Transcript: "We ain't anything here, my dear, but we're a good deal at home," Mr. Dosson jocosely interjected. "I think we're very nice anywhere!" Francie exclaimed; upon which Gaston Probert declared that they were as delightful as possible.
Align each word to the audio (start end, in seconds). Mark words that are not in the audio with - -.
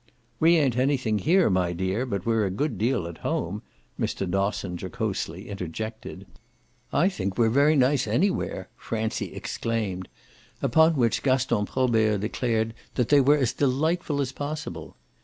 "We 0.39 0.55
ain't 0.55 0.77
anything 0.77 1.19
here, 1.19 1.47
my 1.51 1.73
dear, 1.73 2.07
but 2.07 2.25
we're 2.25 2.47
a 2.47 2.49
good 2.49 2.79
deal 2.79 3.05
at 3.07 3.19
home," 3.19 3.61
Mr. 3.99 4.27
Dosson 4.27 4.75
jocosely 4.75 5.47
interjected. 5.47 6.25
"I 6.91 7.07
think 7.07 7.37
we're 7.37 7.49
very 7.51 7.75
nice 7.75 8.07
anywhere!" 8.07 8.67
Francie 8.75 9.35
exclaimed; 9.35 10.09
upon 10.59 10.95
which 10.95 11.21
Gaston 11.21 11.67
Probert 11.67 12.19
declared 12.19 12.73
that 12.95 13.09
they 13.09 13.21
were 13.21 13.37
as 13.37 13.53
delightful 13.53 14.19
as 14.21 14.31
possible. 14.31 14.97